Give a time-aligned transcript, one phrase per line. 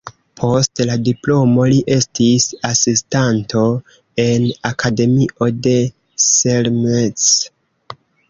[0.41, 3.61] Post la diplomo li estis asistanto
[4.25, 5.77] en Akademio de
[6.31, 7.29] Selmec.